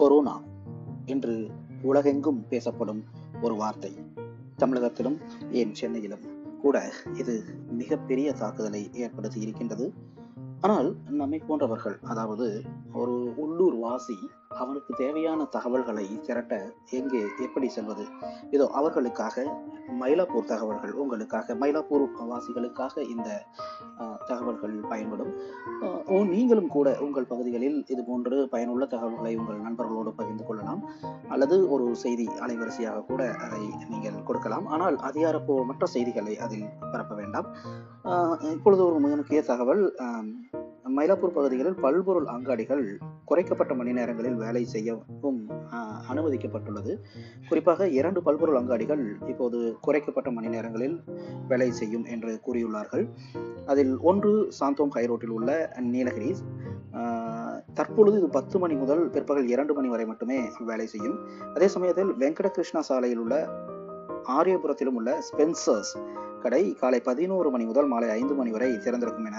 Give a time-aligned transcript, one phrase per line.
[0.00, 0.34] Corona
[1.04, 1.32] என்று
[1.82, 3.00] உலகெங்கும் பேசப்படும்
[3.42, 3.90] ஒரு வார்த்தை.
[4.56, 5.16] தமிழகத்திலும்
[5.50, 6.24] ஏன் சென்னையிலும்
[6.60, 6.76] கூட
[7.14, 7.34] இது
[7.70, 9.86] மிகப்பெரிய தாக்குதலை ஏற்படுத்தி இருக்கின்றது.
[10.60, 12.46] ஆனால் நம்மை போன்றவர்கள் அதாவது
[12.92, 14.16] ஒரு உள்ளூர் வாசி
[14.50, 16.54] அவனுக்கு தேவையான தகவல்களை திரட்ட
[16.90, 18.04] எங்கே எப்படி செல்வது?
[18.50, 19.44] இதோ அவர்களுக்காக
[20.00, 23.28] மயிலாப்பூர் தகவல்கள் உங்களுக்காக மயிலாப்பூர் வாசிகளுக்காக இந்த
[24.26, 25.32] தகவல்கள் பயன்படும்.
[26.32, 30.82] நீங்களும் கூட உங்கள் பகுதிகளில் இது போன்று பயனுள்ள தகவல்களை உங்கள் நண்பர்களோடு பகிர்ந்து கொள்ளலாம்.
[31.28, 34.66] அல்லது ஒரு செய்தி அலைவரிசையாக கூட அதை நீங்கள் கொடுக்கலாம்.
[34.66, 37.48] ஆனால் அதிகாரப்பூர்வமற்ற செய்திகளை அதில் பரப்ப வேண்டாம்.
[38.04, 40.30] ஆஹ் இப்பொழுது ஒரு முக்கிய தகவல் ஆம்,
[40.96, 42.84] மயிலாப்பூர் பகுதிகளில் பல்பொருள் அங்காடிகள்
[43.30, 45.40] குறைக்கப்பட்ட மணி நேரங்களில் வேலை செய்யவும்
[46.12, 46.92] அனுமதிக்கப்பட்டுள்ளது.
[47.48, 50.96] குறிப்பாக இரண்டு பல்பொருள் அங்காடிகள் இப்போது குறைக்கப்பட்ட மணி நேரங்களில்
[51.48, 53.04] வேலை செய்யும் என்று கூறியுள்ளார்கள்.
[53.66, 55.50] அதில் ஒன்று சாந்தோம் ஹைரோட்டில் உள்ள
[55.94, 56.44] நீலகிரிஸ்
[57.74, 60.38] தற்பொழுது இது பத்து மணி முதல் பிற்பகல் இரண்டு மணி வரை மட்டுமே
[60.70, 61.18] வேலை செய்யும்.
[61.54, 63.34] அதே சமயத்தில் வெங்கடகிருஷ்ணா சாலையில் உள்ள
[64.38, 65.92] ஆரியபுரத்திலும் உள்ள ஸ்பென்சர்ஸ்
[66.42, 69.38] கடை காலை பதினோரு மணி முதல் மாலை ஐந்து மணி வரை திறந்திருக்கும் என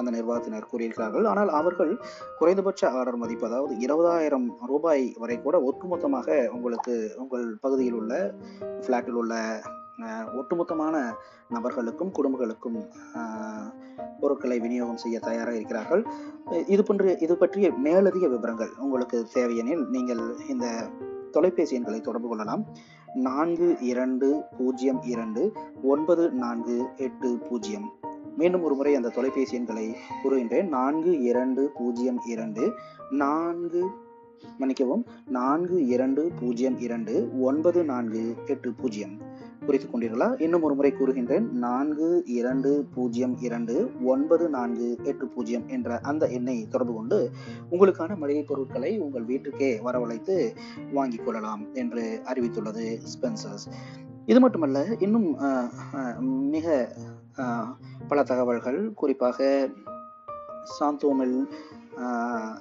[0.00, 1.26] அந்த நிர்வாகத்தினர் கூறியிருக்கிறார்கள்.
[1.32, 1.92] ஆனால் அவர்கள்
[2.40, 8.14] குறைந்தபட்ச ஆர்டர் மதிப்பு அதாவது இருபதாயிரம் ரூபாய் வரை கூட ஒட்டுமொத்தமாக உங்களுக்கு உங்கள் பகுதியில் உள்ள
[8.84, 9.34] ஃப்ளாட்டில் உள்ள
[10.38, 10.96] ஒட்டுமொத்தமான
[11.54, 12.78] நபர்களுக்கும் குடும்பங்களுக்கும்
[14.20, 16.02] பொருட்களை விநியோகம் செய்ய தயாராக இருக்கிறார்கள்.
[16.74, 20.22] இது பற்றிய இது பற்றிய மேலதிக விவரங்கள் உங்களுக்கு தேவையெனில் நீங்கள்
[20.52, 20.66] இந்த
[21.36, 22.62] தொலைபேசி எண்களை தொடர்பு கொள்ளலாம்.
[23.28, 25.42] நான்கு இரண்டு பூஜ்ஜியம் இரண்டு
[25.92, 27.88] ஒன்பது நான்கு எட்டு பூஜ்ஜியம்.
[28.36, 30.68] மீண்டும் ஒரு முறை அந்த தொலைபேசி எண்களை கூறுகின்றேன்.
[30.68, 32.72] நான்கு இரண்டு பூஜ்ஜியம் இரண்டு.
[33.10, 33.84] நான்கு
[34.58, 39.16] மன்னிக்கவும் நான்கு இரண்டு பூஜ்ஜியம் இரண்டு ஒன்பது நான்கு எட்டு பூஜ்ஜியம்.
[39.66, 40.42] குறித்துக் கொண்டீர்களா?
[40.42, 41.50] இன்னும் ஒரு முறை கூறுகின்றேன்.
[41.50, 47.30] நான்கு இரண்டு பூஜ்ஜியம் இரண்டு ஒன்பது நான்கு எட்டு பூஜ்ஜியம் என்ற அந்த எண்ணை தொடர்பு கொண்டு
[47.70, 50.36] உங்களுக்கான மளிகை பொருட்களை உங்கள் வீட்டுக்கே வரவழைத்து
[50.92, 53.66] வாங்கிக் கொள்ளலாம் என்று அறிவித்துள்ளது ஸ்பென்சர்ஸ்.
[54.26, 55.26] இது மட்டுமல்ல இன்னும்
[56.50, 56.94] மிக
[58.08, 58.78] பல தகவல்கள்.
[59.00, 59.68] குறிப்பாக
[60.76, 61.38] சாந்தோமில்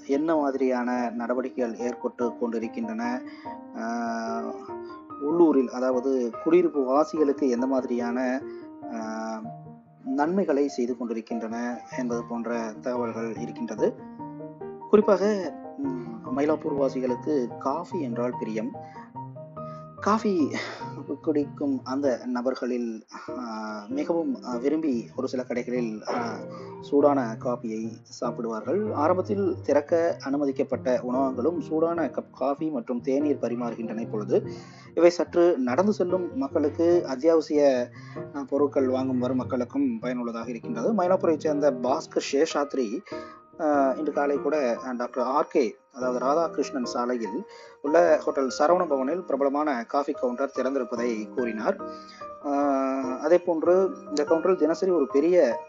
[0.08, 3.04] என்ன மாதிரியான நடவடிக்கைகள் ஏற்பட்டு கொண்டிருக்கின்றன?
[5.28, 6.12] உள்ளூரில் அதாவது
[6.44, 8.20] குடியிருப்பு வாசிகளுக்கு எந்த மாதிரியான
[10.20, 11.58] நன்மைகளை செய்து கொண்டிருக்கின்றன
[11.98, 13.88] என்பது போன்ற தகவல்கள் இருக்கின்றது.
[14.90, 15.24] குறிப்பாக
[16.36, 18.72] மயிலாப்பூர் வாசிகளுக்கு காஃபி என்றால் பிரியம்.
[19.98, 20.32] காஃபி
[21.22, 22.90] குடிக்கும் அந்த நபர்களில்
[23.90, 25.92] மிகவும் விரும்பி ஒரு சில கடைகளில்
[26.82, 28.92] சூடான காஃபியை சாப்பிடுவார்கள்.
[28.94, 34.38] ஆரம்பத்தில் திறக்க அனுமதிக்கப்பட்ட உணவகங்களும் சூடான கப் காஃபி மற்றும் தேநீர் பரிமாறுகின்றன இப்பொழுது.
[34.96, 37.62] இவை சற்று நடந்து செல்லும் மக்களுக்கு அத்தியாவசிய
[38.34, 40.94] ஆஹ், பொருட்கள் வாங்கும் வரும் மக்களுக்கும் பயனுள்ளதாக இருக்கின்றது.
[40.94, 42.88] மயிலாப்பூரைச் சேர்ந்த பாஸ்கர் சேஷாத்ரி
[43.98, 47.44] இன்று காலை கூட டாக்டர் ஆர்கே அதாவது ராதாகிருஷ்ணன் சாலையில்
[47.82, 51.78] உள்ள ஹோட்டல் சரவண பவனில் பிரபலமான காஃபி கவுண்டர் திறந்திருப்பதை கூறினார்.
[52.44, 55.60] ஆஹ் அதே போன்று இந்த கவுண்டரில் தினசரி ஒரு பெரிய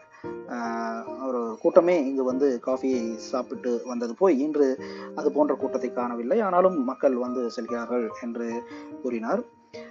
[0.48, 4.78] ஆஹ் ஒரு கூட்டமே இங்கு வந்து காஃபியை சாப்பிட்டு வந்தது போய் இன்று
[5.14, 6.40] அது போன்ற கூட்டத்தை காணவில்லை.
[6.40, 8.62] ஆனாலும் மக்கள் வந்து செல்கிறார்கள் என்று
[9.02, 9.42] கூறினார்.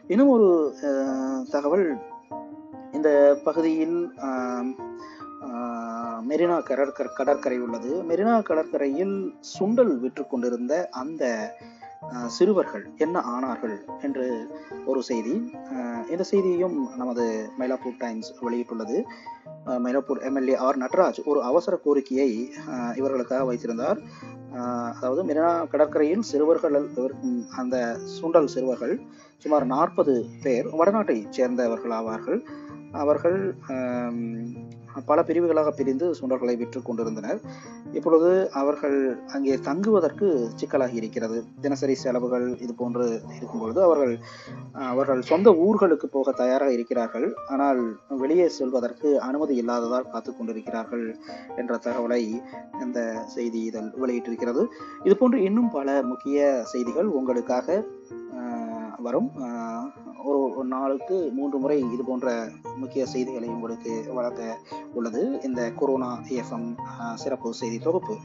[0.08, 0.76] இன்னும் ஒரு
[1.52, 1.98] தகவல்.
[2.92, 4.74] இந்த பகுதியில் ஆஹ்
[6.36, 7.90] மெரினா கடற்கரை கடற்கரை உள்ளது.
[8.08, 9.14] மெரினா கடற்கரையில்
[9.52, 11.24] சுண்டல் விற்று கொண்டிருந்த அந்த
[12.36, 13.76] சிறுவர்கள் என்ன ஆனார்கள்
[14.06, 14.26] என்று
[14.90, 15.36] ஒரு செய்தி
[16.14, 17.26] இந்த செய்தியையும் நமது
[17.60, 18.98] மயிலாப்பூர் டைம்ஸ் வெளியிட்டுள்ளது.
[19.86, 22.30] மயிலாப்பூர் எம்எல்ஏ ஆர் நட்ராஜ் ஒரு அவசர கோரிக்கையை
[23.00, 24.02] இவர்களுக்காக வைத்திருந்தார்.
[24.98, 26.78] அதாவது மெரினா கடற்கரையில் சிறுவர்கள்
[27.62, 27.78] அந்த
[28.18, 28.96] சுண்டல் சிறுவர்கள்
[29.46, 30.16] சுமார் நாற்பது
[30.46, 32.42] பேர் வடநாட்டை சேர்ந்தவர்கள் ஆவார்கள்.
[33.04, 33.40] அவர்கள்
[35.10, 37.40] பல பிரிவுகளாக பிரிந்து சுண்டர்களை விற்று கொண்டிருந்தனர்.
[37.98, 38.30] இப்பொழுது
[38.62, 38.98] அவர்கள்
[39.36, 40.28] அங்கே தங்குவதற்கு
[40.62, 41.38] சிக்கலாகி இருக்கிறது.
[41.62, 43.08] தினசரி செலவுகள் இது போன்று
[43.38, 44.14] இருக்கும் பொழுது அவர்கள்
[44.92, 47.28] அவர்கள் சொந்த ஊர்களுக்கு போக தயாராக இருக்கிறார்கள்.
[47.50, 47.82] ஆனால்
[48.24, 51.06] வெளியே செல்வதற்கு அனுமதி இல்லாததால் காத்து கொண்டிருக்கிறார்கள்
[51.56, 52.22] என்ற தகவலை
[52.86, 53.00] இந்த
[53.36, 54.64] செய்தி இதழ் வெளியிட்டிருக்கிறது.
[55.04, 57.84] இது போன்று இன்னும் பல முக்கிய செய்திகள் உங்களுக்காக
[58.98, 59.30] வரும்.
[60.26, 64.58] ஒரு ஒரு நாளுக்கு மூன்று முறை இது போன்ற முக்கிய செய்திகளை உங்களுக்கு வழங்க
[64.94, 66.68] உள்ளது இந்த கொரோனா ஏஎஃப்எம்
[67.16, 68.16] சிறப்பு செய்தி தொகுப்பு.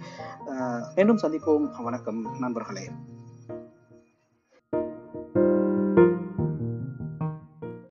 [0.47, 1.83] அஹ், மீண்டும் சந்திப்போம்.
[1.83, 2.85] வணக்கம் நண்பர்களே.